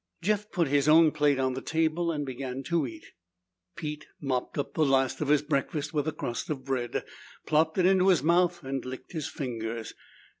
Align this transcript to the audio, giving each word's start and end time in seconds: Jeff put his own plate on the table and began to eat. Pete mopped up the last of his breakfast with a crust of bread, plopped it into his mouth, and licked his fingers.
Jeff 0.23 0.49
put 0.51 0.67
his 0.67 0.87
own 0.89 1.11
plate 1.11 1.37
on 1.39 1.53
the 1.53 1.61
table 1.61 2.11
and 2.11 2.25
began 2.25 2.63
to 2.63 2.87
eat. 2.87 3.11
Pete 3.75 4.07
mopped 4.19 4.57
up 4.57 4.73
the 4.73 4.83
last 4.83 5.21
of 5.21 5.27
his 5.27 5.43
breakfast 5.43 5.93
with 5.93 6.07
a 6.07 6.11
crust 6.11 6.49
of 6.49 6.63
bread, 6.65 7.05
plopped 7.45 7.77
it 7.77 7.85
into 7.85 8.07
his 8.07 8.23
mouth, 8.23 8.63
and 8.63 8.83
licked 8.83 9.11
his 9.11 9.27
fingers. 9.27 9.93